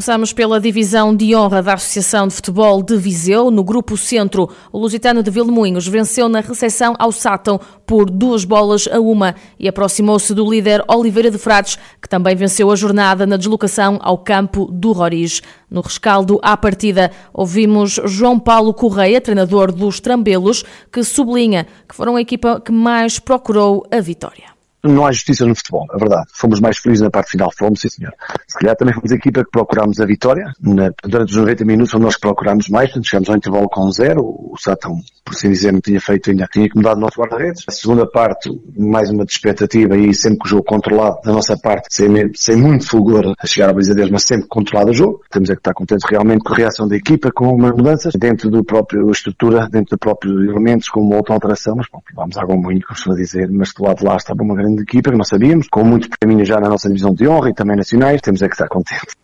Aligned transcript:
Começamos 0.00 0.32
pela 0.32 0.58
divisão 0.58 1.14
de 1.14 1.36
honra 1.36 1.62
da 1.62 1.74
Associação 1.74 2.26
de 2.26 2.32
Futebol 2.32 2.82
de 2.82 2.96
Viseu. 2.96 3.50
No 3.50 3.62
grupo 3.62 3.98
centro, 3.98 4.48
o 4.72 4.78
Lusitano 4.78 5.22
de 5.22 5.30
Vilmoinhos 5.30 5.86
venceu 5.86 6.26
na 6.26 6.40
recepção 6.40 6.94
ao 6.98 7.12
Sátão 7.12 7.60
por 7.84 8.08
duas 8.08 8.46
bolas 8.46 8.88
a 8.90 8.98
uma 8.98 9.34
e 9.58 9.68
aproximou-se 9.68 10.32
do 10.32 10.50
líder 10.50 10.82
Oliveira 10.88 11.30
de 11.30 11.36
Frades, 11.36 11.78
que 12.00 12.08
também 12.08 12.34
venceu 12.34 12.70
a 12.70 12.76
jornada 12.76 13.26
na 13.26 13.36
deslocação 13.36 13.98
ao 14.00 14.16
campo 14.16 14.70
do 14.72 14.92
Roriz. 14.92 15.42
No 15.70 15.82
rescaldo 15.82 16.40
à 16.42 16.56
partida, 16.56 17.10
ouvimos 17.30 18.00
João 18.06 18.38
Paulo 18.38 18.72
Correia, 18.72 19.20
treinador 19.20 19.70
dos 19.70 20.00
Trambelos, 20.00 20.64
que 20.90 21.04
sublinha 21.04 21.66
que 21.86 21.94
foram 21.94 22.16
a 22.16 22.22
equipa 22.22 22.58
que 22.58 22.72
mais 22.72 23.18
procurou 23.18 23.86
a 23.92 24.00
vitória 24.00 24.59
não 24.82 25.06
há 25.06 25.12
justiça 25.12 25.44
no 25.44 25.54
futebol, 25.54 25.86
é 25.92 25.98
verdade. 25.98 26.26
Fomos 26.32 26.60
mais 26.60 26.78
felizes 26.78 27.02
na 27.02 27.10
parte 27.10 27.30
final, 27.30 27.50
fomos, 27.56 27.80
sim 27.80 27.88
senhor. 27.88 28.12
Se 28.48 28.58
calhar 28.58 28.76
também 28.76 28.94
fomos 28.94 29.12
a 29.12 29.14
equipa 29.14 29.44
que 29.44 29.50
procurámos 29.50 30.00
a 30.00 30.06
vitória. 30.06 30.52
Na, 30.60 30.90
durante 31.04 31.30
os 31.30 31.36
90 31.36 31.64
minutos 31.64 31.90
fomos 31.90 32.04
nós 32.04 32.14
que 32.14 32.22
procurámos 32.22 32.68
mais, 32.68 32.88
portanto 32.88 33.06
chegamos 33.06 33.28
ao 33.28 33.36
intervalo 33.36 33.68
com 33.68 33.90
zero. 33.90 34.22
O 34.22 34.54
Sátão, 34.58 34.98
por 35.24 35.34
assim 35.34 35.50
dizer, 35.50 35.72
não 35.72 35.80
tinha 35.80 36.00
feito 36.00 36.30
ainda, 36.30 36.46
tinha 36.50 36.66
incomodado 36.66 36.98
o 36.98 37.00
nosso 37.00 37.20
guarda-redes. 37.20 37.64
A 37.68 37.72
segunda 37.72 38.06
parte, 38.06 38.50
mais 38.76 39.10
uma 39.10 39.24
de 39.24 39.32
expectativa 39.32 39.96
e 39.96 40.14
sempre 40.14 40.38
com 40.38 40.46
o 40.46 40.48
jogo 40.48 40.64
controlado 40.64 41.18
da 41.24 41.32
nossa 41.32 41.56
parte, 41.56 41.88
sem, 41.90 42.08
sem 42.34 42.56
muito 42.56 42.88
fulgor 42.88 43.34
a 43.38 43.46
chegar 43.46 43.70
à 43.70 43.72
baliza 43.72 43.94
deles, 43.94 44.10
mas 44.10 44.22
sempre 44.22 44.48
controlado 44.48 44.90
o 44.90 44.94
jogo. 44.94 45.20
Temos 45.30 45.50
é 45.50 45.54
que 45.54 45.60
estar 45.60 45.74
contentes 45.74 46.08
realmente 46.08 46.42
com 46.42 46.52
a 46.52 46.56
reação 46.56 46.88
da 46.88 46.96
equipa, 46.96 47.30
com 47.30 47.52
umas 47.54 47.72
mudanças 47.72 48.14
dentro 48.14 48.50
do 48.50 48.64
próprio 48.64 49.10
estrutura, 49.10 49.68
dentro 49.68 49.96
do 49.96 49.98
próprio 49.98 50.32
elementos, 50.50 50.88
com 50.88 51.00
uma 51.00 51.16
outra 51.16 51.34
alteração, 51.34 51.74
mas 51.76 51.86
bom, 51.92 52.00
vamos 52.14 52.36
água 52.36 52.56
muito, 52.56 52.86
como 52.86 53.16
dizer, 53.16 53.50
mas 53.50 53.72
do 53.72 53.84
lado 53.84 53.98
de 53.98 54.04
lá 54.04 54.16
estava 54.16 54.42
uma 54.42 54.54
grande 54.54 54.69
equipa 54.78 55.10
que 55.10 55.16
sabia 55.16 55.24
sabíamos, 55.24 55.68
com 55.68 55.84
muitos 55.84 56.08
prémios 56.18 56.48
já 56.48 56.60
na 56.60 56.68
nossa 56.68 56.88
divisão 56.88 57.14
de 57.14 57.26
honra 57.26 57.50
e 57.50 57.54
também 57.54 57.76
nacionais, 57.76 58.20
temos 58.20 58.42
é 58.42 58.48
que 58.48 58.54
estar 58.54 58.68
contentes. 58.68 59.14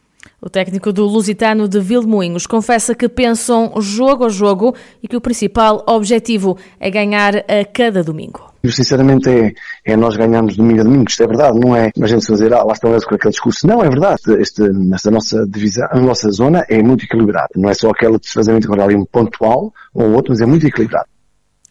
O 0.40 0.50
técnico 0.50 0.92
do 0.92 1.06
Lusitano 1.06 1.66
de 1.66 1.80
Vilmoinhos 1.80 2.46
confessa 2.46 2.94
que 2.94 3.08
pensam 3.08 3.72
jogo 3.80 4.26
a 4.26 4.28
jogo 4.28 4.74
e 5.02 5.08
que 5.08 5.16
o 5.16 5.20
principal 5.20 5.82
objetivo 5.88 6.58
é 6.78 6.90
ganhar 6.90 7.36
a 7.36 7.64
cada 7.64 8.02
domingo. 8.04 8.52
Sinceramente 8.64 9.30
é, 9.30 9.54
é 9.84 9.96
nós 9.96 10.16
ganharmos 10.16 10.56
domingo 10.56 10.80
a 10.80 10.84
domingo, 10.84 11.08
isto 11.08 11.22
é 11.22 11.26
verdade, 11.26 11.58
não 11.58 11.74
é 11.74 11.90
a 12.00 12.06
gente 12.06 12.26
fazer, 12.26 12.52
ah, 12.52 12.62
lá 12.64 12.72
estão 12.72 12.90
eles 12.90 13.04
com 13.04 13.14
aquele 13.14 13.30
discurso. 13.30 13.66
Não, 13.66 13.82
é 13.82 13.88
verdade. 13.88 14.20
Este, 14.38 14.62
nesta 14.62 15.10
nossa 15.10 15.46
divisão, 15.46 15.88
a 15.90 16.00
nossa 16.00 16.30
zona 16.30 16.64
é 16.68 16.82
muito 16.82 17.04
equilibrada. 17.04 17.50
Não 17.56 17.70
é 17.70 17.74
só 17.74 17.90
aquela 17.90 18.18
desfazamento 18.18 18.68
com 18.68 18.80
ali 18.80 18.94
um 18.94 19.04
pontual 19.04 19.72
ou 19.94 20.12
outro, 20.12 20.32
mas 20.32 20.40
é 20.40 20.46
muito 20.46 20.66
equilibrado. 20.66 21.06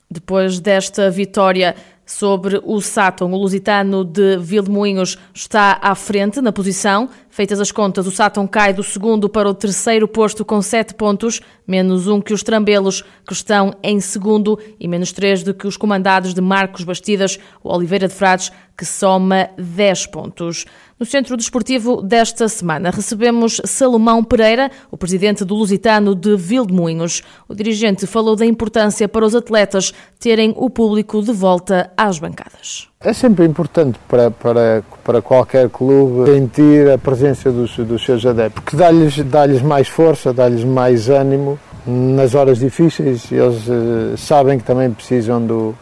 Depois 0.10 0.60
desta 0.60 1.10
vitória 1.10 1.76
sobre 2.06 2.62
o 2.64 2.80
Sátão, 2.80 3.32
o 3.34 3.38
lusitano 3.38 4.06
de 4.06 4.38
Vilmoinhos 4.38 5.18
está 5.34 5.80
à 5.82 5.96
frente 5.96 6.40
na 6.40 6.52
posição. 6.52 7.10
Feitas 7.30 7.60
as 7.60 7.72
contas, 7.72 8.06
o 8.06 8.12
Sátão 8.12 8.46
cai 8.46 8.74
do 8.74 8.84
segundo 8.84 9.28
para 9.28 9.50
o 9.50 9.54
terceiro 9.54 10.08
posto 10.08 10.46
com 10.46 10.62
sete 10.62 10.94
pontos, 10.94 11.42
menos 11.68 12.08
um 12.08 12.22
que 12.22 12.34
os 12.34 12.44
Trambelos, 12.44 13.04
que 13.28 13.34
estão 13.34 13.74
em 13.82 14.00
segundo, 14.00 14.60
e 14.80 14.88
menos 14.88 15.12
três 15.12 15.42
do 15.42 15.54
que 15.54 15.68
os 15.68 15.76
comandados 15.76 16.34
de 16.34 16.42
Marcos 16.42 16.84
Bastidas, 16.84 17.40
o 17.64 17.74
Oliveira 17.74 18.08
de 18.08 18.14
Frades, 18.14 18.52
que 18.78 18.86
soma 18.86 19.50
10 19.58 20.08
pontos. 20.08 20.66
No 20.98 21.06
Centro 21.06 21.36
Desportivo 21.36 22.02
desta 22.02 22.48
semana 22.48 22.90
recebemos 22.90 23.60
Salomão 23.66 24.24
Pereira, 24.24 24.72
o 24.90 24.96
presidente 24.96 25.44
do 25.44 25.54
Lusitano 25.54 26.16
de 26.16 26.38
Vildemunhos. 26.38 27.22
O 27.50 27.54
dirigente 27.54 28.08
falou 28.08 28.34
da 28.34 28.46
importância 28.46 29.06
para 29.06 29.26
os 29.26 29.36
atletas 29.36 29.94
terem 30.18 30.54
o 30.56 30.70
público 30.70 31.22
de 31.22 31.34
volta 31.34 31.92
às 31.98 32.18
bancadas. 32.18 32.88
É 33.02 33.12
sempre 33.12 33.44
importante 33.46 34.00
para, 34.08 34.32
para, 34.32 34.86
para 35.04 35.22
qualquer 35.22 35.70
clube 35.70 36.32
sentir 36.32 36.90
a 36.90 36.98
presença 36.98 37.52
dos, 37.52 37.76
dos 37.76 38.06
seus 38.06 38.26
adeptos, 38.26 38.64
porque 38.64 38.78
dá-lhes 38.78 39.18
dá 39.26 39.46
mais 39.66 39.90
força, 39.90 40.32
dá-lhes 40.32 40.64
mais 40.64 41.10
ânimo 41.10 41.60
nas 41.86 42.34
horas 42.36 42.60
difíceis. 42.60 43.30
Eles 43.34 43.68
uh, 43.68 44.18
sabem 44.18 44.58
que 44.58 44.64
também 44.64 44.90
precisam 44.92 45.46
do, 45.46 45.76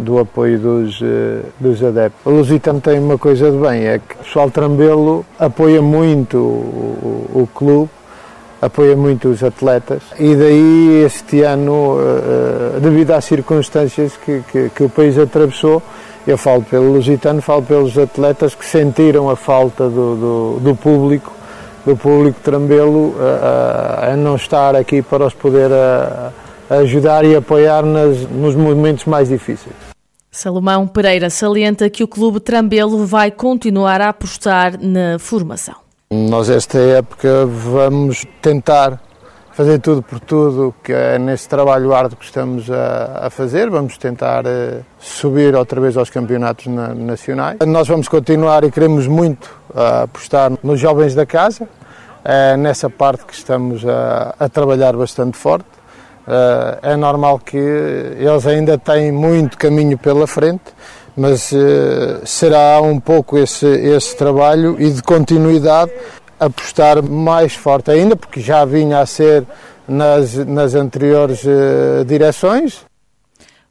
do 0.00 0.18
apoio 0.18 0.58
dos, 0.58 1.00
uh, 1.00 1.42
dos 1.58 1.82
adeptos. 1.82 2.20
O 2.24 2.30
Lusitano 2.30 2.80
tem 2.80 2.98
uma 2.98 3.18
coisa 3.18 3.50
de 3.50 3.58
bem, 3.58 3.86
é 3.86 3.98
que 3.98 4.14
o 4.14 4.18
pessoal 4.18 4.50
Trambelo 4.50 5.24
apoia 5.38 5.80
muito 5.82 6.38
o, 6.38 7.28
o, 7.34 7.42
o 7.42 7.46
clube, 7.46 7.90
apoia 8.60 8.94
muito 8.94 9.28
os 9.28 9.42
atletas 9.42 10.02
e 10.18 10.34
daí 10.34 11.02
este 11.04 11.42
ano, 11.42 11.96
uh, 11.96 12.80
devido 12.80 13.12
às 13.12 13.24
circunstâncias 13.24 14.16
que, 14.16 14.42
que, 14.50 14.70
que, 14.70 14.82
o 14.82 14.88
país 14.88 15.18
atravessou, 15.18 15.82
eu 16.26 16.36
falo 16.36 16.62
pelo 16.62 16.92
Lusitano, 16.92 17.40
falo 17.40 17.62
pelos 17.62 17.96
atletas 17.96 18.54
que 18.54 18.64
sentiram 18.64 19.30
a 19.30 19.36
falta 19.36 19.84
do, 19.84 20.16
do, 20.16 20.60
do 20.60 20.76
público, 20.76 21.32
do 21.84 21.96
público 21.96 22.38
Trambelo 22.42 23.14
a, 23.18 24.12
a, 24.12 24.16
não 24.16 24.36
estar 24.36 24.76
aqui 24.76 25.00
para 25.00 25.26
os 25.26 25.32
poder 25.32 25.72
a, 25.72 26.30
ajudar 26.70 27.24
e 27.24 27.34
apoiar 27.34 27.82
nas, 27.82 28.28
nos 28.28 28.54
momentos 28.54 29.06
mais 29.06 29.28
difíceis. 29.28 29.89
Salomão 30.30 30.86
Pereira 30.86 31.28
salienta 31.28 31.90
que 31.90 32.04
o 32.04 32.08
Clube 32.08 32.38
Trambelo 32.38 33.04
vai 33.04 33.32
continuar 33.32 34.00
a 34.00 34.10
apostar 34.10 34.78
na 34.80 35.18
formação. 35.18 35.74
Nós, 36.08 36.48
esta 36.48 36.78
época, 36.78 37.44
vamos 37.46 38.24
tentar 38.40 39.00
fazer 39.52 39.80
tudo 39.80 40.02
por 40.02 40.20
tudo 40.20 40.72
que 40.84 40.92
é 40.92 41.18
nesse 41.18 41.48
trabalho 41.48 41.92
árduo 41.92 42.16
que 42.16 42.24
estamos 42.24 42.70
a, 42.70 43.26
a 43.26 43.30
fazer. 43.30 43.68
Vamos 43.68 43.98
tentar 43.98 44.46
uh, 44.46 44.84
subir 45.00 45.54
outra 45.56 45.80
vez 45.80 45.96
aos 45.96 46.10
campeonatos 46.10 46.68
na, 46.68 46.94
nacionais. 46.94 47.58
Nós 47.66 47.88
vamos 47.88 48.06
continuar 48.06 48.62
e 48.62 48.70
queremos 48.70 49.08
muito 49.08 49.46
uh, 49.74 50.04
apostar 50.04 50.52
nos 50.62 50.78
jovens 50.78 51.14
da 51.14 51.26
casa, 51.26 51.64
uh, 51.64 52.56
nessa 52.56 52.88
parte 52.88 53.24
que 53.24 53.34
estamos 53.34 53.84
a, 53.84 54.34
a 54.38 54.48
trabalhar 54.48 54.96
bastante 54.96 55.36
forte. 55.36 55.79
Uh, 56.26 56.78
é 56.82 56.96
normal 56.96 57.38
que 57.38 57.56
eles 57.56 58.46
ainda 58.46 58.78
têm 58.78 59.10
muito 59.10 59.56
caminho 59.56 59.98
pela 59.98 60.26
frente, 60.26 60.62
mas 61.16 61.50
uh, 61.52 62.24
será 62.24 62.80
um 62.80 63.00
pouco 63.00 63.36
esse, 63.38 63.66
esse 63.66 64.16
trabalho 64.16 64.80
e 64.80 64.90
de 64.90 65.02
continuidade 65.02 65.90
apostar 66.38 67.02
mais 67.02 67.54
forte 67.54 67.90
ainda, 67.90 68.16
porque 68.16 68.40
já 68.40 68.64
vinha 68.64 69.00
a 69.00 69.06
ser 69.06 69.46
nas, 69.86 70.34
nas 70.46 70.74
anteriores 70.74 71.42
uh, 71.44 72.04
direções. 72.06 72.88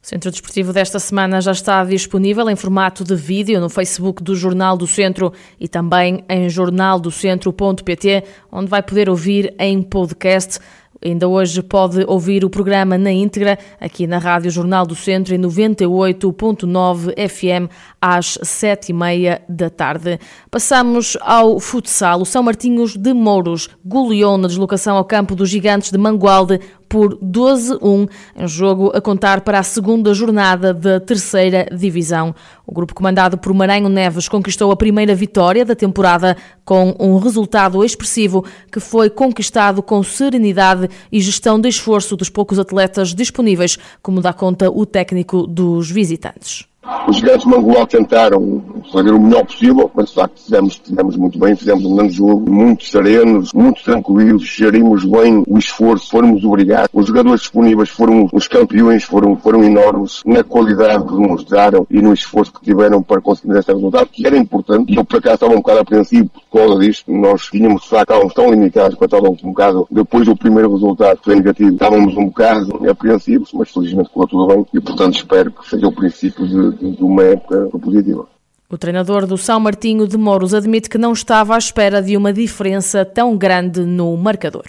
O 0.01 0.07
Centro 0.09 0.31
Desportivo 0.31 0.71
desta 0.71 0.97
semana 0.97 1.41
já 1.41 1.51
está 1.51 1.83
disponível 1.83 2.49
em 2.49 2.55
formato 2.55 3.03
de 3.03 3.15
vídeo 3.15 3.59
no 3.59 3.69
Facebook 3.69 4.23
do 4.23 4.35
Jornal 4.35 4.77
do 4.77 4.87
Centro 4.87 5.33
e 5.59 5.67
também 5.67 6.23
em 6.29 6.49
jornaldocentro.pt, 6.49 8.23
onde 8.51 8.69
vai 8.69 8.81
poder 8.81 9.09
ouvir 9.09 9.53
em 9.59 9.81
podcast 9.81 10.59
Ainda 11.03 11.27
hoje 11.27 11.63
pode 11.63 12.03
ouvir 12.07 12.43
o 12.43 12.49
programa 12.49 12.97
na 12.97 13.11
íntegra 13.11 13.57
aqui 13.79 14.05
na 14.05 14.17
Rádio 14.17 14.51
Jornal 14.51 14.85
do 14.85 14.95
Centro 14.95 15.33
em 15.33 15.39
98.9 15.39 17.13
FM 17.29 17.71
às 18.01 18.37
sete 18.43 18.89
e 18.89 18.93
meia 18.93 19.41
da 19.47 19.69
tarde. 19.69 20.19
Passamos 20.51 21.17
ao 21.21 21.57
futsal. 21.59 22.21
O 22.21 22.25
São 22.25 22.43
Martinhos 22.43 22.97
de 22.97 23.13
Mouros 23.13 23.69
goleou 23.85 24.37
na 24.37 24.49
deslocação 24.49 24.97
ao 24.97 25.05
campo 25.05 25.35
dos 25.35 25.49
Gigantes 25.49 25.89
de 25.89 25.97
Mangualde 25.97 26.59
por 26.89 27.15
12-1, 27.17 28.09
em 28.35 28.47
jogo 28.47 28.91
a 28.93 28.99
contar 28.99 29.41
para 29.41 29.59
a 29.59 29.63
segunda 29.63 30.13
jornada 30.13 30.73
da 30.73 30.99
terceira 30.99 31.67
divisão. 31.71 32.33
O 32.65 32.73
grupo 32.73 32.95
comandado 32.95 33.37
por 33.37 33.53
Maranhão 33.53 33.89
Neves 33.89 34.27
conquistou 34.27 34.71
a 34.71 34.75
primeira 34.75 35.13
vitória 35.13 35.63
da 35.63 35.75
temporada 35.75 36.35
com 36.65 36.95
um 36.99 37.17
resultado 37.19 37.83
expressivo 37.85 38.43
que 38.71 38.79
foi 38.79 39.09
conquistado 39.09 39.81
com 39.83 40.03
serenidade 40.03 40.89
e 41.11 41.21
gestão 41.21 41.59
de 41.59 41.69
esforço 41.69 42.17
dos 42.17 42.29
poucos 42.29 42.57
atletas 42.57 43.13
disponíveis, 43.13 43.77
como 44.01 44.21
dá 44.21 44.33
conta 44.33 44.69
o 44.69 44.85
técnico 44.85 45.45
dos 45.45 45.89
visitantes. 45.89 46.68
Os 47.07 47.17
gigantes 47.17 47.43
de 47.43 47.49
Mangoló 47.49 47.85
tentaram 47.85 48.63
fazer 48.91 49.11
o 49.11 49.19
melhor 49.19 49.45
possível, 49.45 49.91
mas 49.93 50.09
de 50.09 50.15
facto 50.15 50.39
fizemos, 50.41 50.75
fizemos 50.75 51.17
muito 51.17 51.37
bem, 51.37 51.55
fizemos 51.55 51.83
um 51.83 51.95
grande 51.95 52.13
jogo, 52.13 52.49
muito 52.49 52.85
serenos, 52.85 53.51
muito 53.51 53.83
tranquilos, 53.83 54.43
gerimos 54.43 55.03
bem 55.03 55.43
o 55.45 55.57
esforço, 55.57 56.09
fomos 56.09 56.43
obrigados. 56.45 56.89
Os 56.93 57.07
jogadores 57.07 57.41
disponíveis 57.41 57.89
foram 57.89 58.29
os 58.31 58.47
campeões, 58.47 59.03
foram, 59.03 59.35
foram 59.35 59.63
enormes 59.63 60.21
na 60.25 60.43
qualidade 60.43 61.03
que 61.03 61.15
demonstraram 61.15 61.85
e 61.89 62.01
no 62.01 62.13
esforço 62.13 62.53
que 62.53 62.61
tiveram 62.61 63.03
para 63.03 63.19
conseguir 63.19 63.57
este 63.57 63.73
resultado, 63.73 64.07
que 64.07 64.25
era 64.25 64.37
importante. 64.37 64.95
Eu 64.95 65.03
por 65.03 65.17
acaso 65.17 65.35
estava 65.35 65.53
um 65.53 65.57
bocado 65.57 65.79
apreensivo 65.79 66.29
por 66.29 66.59
causa 66.59 66.79
disto. 66.79 67.11
Nós 67.11 67.43
tínhamos 67.47 67.83
de 67.83 67.89
facto, 67.89 68.11
estávamos 68.11 68.33
tão 68.33 68.49
limitados, 68.49 68.97
que 68.97 69.03
estávamos 69.03 69.43
um 69.43 69.49
bocado, 69.49 69.87
depois 69.91 70.25
do 70.25 70.35
primeiro 70.35 70.71
resultado 70.71 71.19
foi 71.23 71.35
negativo, 71.35 71.73
estávamos 71.73 72.15
um 72.15 72.27
bocado 72.27 72.89
apreensivos, 72.89 73.51
mas 73.53 73.69
felizmente 73.69 74.09
correu 74.11 74.27
tudo 74.29 74.47
bem 74.47 74.65
e 74.73 74.79
portanto 74.79 75.15
espero 75.15 75.51
que 75.51 75.67
seja 75.67 75.87
o 75.87 75.91
princípio 75.91 76.47
de, 76.47 76.68
de, 76.71 77.03
uma 77.03 77.23
época 77.23 77.67
positiva. 77.79 78.27
O 78.69 78.77
treinador 78.77 79.25
do 79.25 79.37
São 79.37 79.59
Martinho 79.59 80.07
de 80.07 80.17
Mouros 80.17 80.53
admite 80.53 80.89
que 80.89 80.97
não 80.97 81.11
estava 81.11 81.55
à 81.55 81.57
espera 81.57 82.01
de 82.01 82.15
uma 82.15 82.31
diferença 82.31 83.03
tão 83.03 83.35
grande 83.35 83.81
no 83.81 84.15
marcador. 84.15 84.65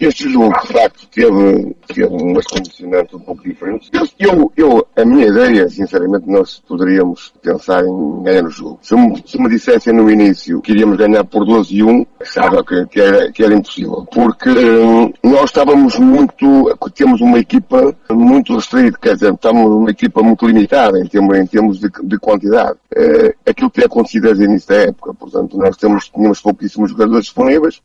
Este 0.00 0.30
jogo, 0.30 0.52
de 0.62 0.68
facto, 0.68 1.06
teve, 1.08 1.76
teve 1.86 2.06
umas 2.06 2.46
condicionantes 2.46 3.14
um 3.14 3.18
pouco 3.18 3.42
diferentes. 3.42 3.90
Eu, 4.18 4.50
eu, 4.56 4.86
a 4.96 5.04
minha 5.04 5.26
ideia, 5.26 5.68
sinceramente, 5.68 6.28
nós 6.28 6.62
poderíamos 6.66 7.32
pensar 7.42 7.84
em 7.84 8.22
ganhar 8.22 8.44
o 8.44 8.50
jogo. 8.50 8.78
Se 8.82 8.94
me, 8.94 9.22
se 9.26 9.38
me 9.40 9.48
dissessem 9.48 9.92
no 9.92 10.10
início 10.10 10.60
que 10.62 10.72
iríamos 10.72 10.96
ganhar 10.96 11.24
por 11.24 11.44
12 11.44 11.76
e 11.76 11.82
1, 11.82 12.06
achava 12.20 12.64
que, 12.64 12.86
que, 12.86 13.00
era, 13.00 13.32
que 13.32 13.44
era 13.44 13.54
impossível. 13.54 14.06
Porque 14.10 14.48
hum, 14.48 15.12
nós 15.22 15.44
estávamos 15.44 15.98
muito, 15.98 16.74
temos 16.94 17.20
uma 17.20 17.38
equipa 17.38 17.94
muito 18.10 18.54
restrita, 18.54 18.98
quer 18.98 19.14
dizer, 19.14 19.34
estamos 19.34 19.66
uma 19.66 19.90
equipa 19.90 20.22
muito 20.22 20.46
limitada 20.46 20.98
em 20.98 21.06
termos, 21.06 21.36
em 21.36 21.46
termos 21.46 21.78
de, 21.78 21.88
de 22.04 22.18
quantidade. 22.18 22.78
É, 22.94 23.34
aquilo 23.46 23.70
que 23.70 23.76
tem 23.76 23.84
acontecido 23.84 24.22
desde 24.22 24.42
o 24.42 24.46
início 24.46 24.68
da 24.68 24.76
época, 24.76 25.14
portanto, 25.14 25.58
nós 25.58 25.76
temos, 25.76 26.08
tínhamos 26.08 26.40
pouquíssimos 26.40 26.90
jogadores 26.90 27.26
disponíveis, 27.26 27.82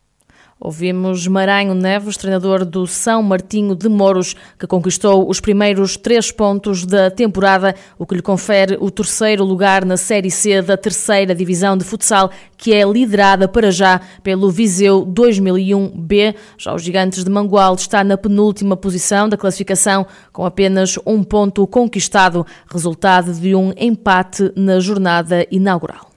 Ouvimos 0.58 1.28
Maranho 1.28 1.74
Neves, 1.74 2.16
treinador 2.16 2.64
do 2.64 2.88
São 2.88 3.22
Martinho 3.22 3.76
de 3.76 3.90
Moros, 3.90 4.38
que 4.58 4.66
conquistou 4.66 5.30
os 5.30 5.42
primeiros 5.42 5.98
três 5.98 6.32
pontos 6.32 6.86
da 6.86 7.12
temporada, 7.12 7.76
o 8.00 8.06
que 8.06 8.16
lhe 8.16 8.22
confere 8.22 8.78
o 8.80 8.90
terceiro 8.90 9.44
lugar 9.44 9.84
na 9.84 9.98
Série 9.98 10.32
C 10.32 10.62
da 10.62 10.78
terceira 10.78 11.36
divisão 11.36 11.78
de 11.78 11.84
futsal, 11.84 12.32
que 12.56 12.74
é 12.74 12.86
liderada 12.86 13.50
para 13.50 13.70
já 13.70 14.00
pelo 14.24 14.50
Viseu 14.50 15.06
2001B. 15.06 16.36
Já 16.58 16.74
os 16.74 16.82
Gigantes 16.82 17.26
de 17.26 17.30
Mangual 17.30 17.76
está 17.76 18.02
na 18.02 18.18
penúltima 18.18 18.78
posição 18.78 19.28
da 19.28 19.36
classificação, 19.36 20.08
com 20.32 20.46
apenas 20.46 20.98
um 21.06 21.22
ponto 21.22 21.68
conquistado, 21.68 22.48
resultado 22.72 23.34
de 23.34 23.54
um 23.54 23.74
empate 23.78 24.54
na 24.56 24.80
jornada 24.80 25.46
inaugural. 25.52 26.15